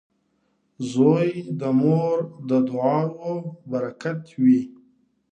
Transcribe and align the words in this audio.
•زوی 0.91 1.27
د 1.59 1.61
مور 1.81 2.17
د 2.49 2.51
دعاو 2.67 3.31
برکت 3.71 4.21
وي. 4.43 4.61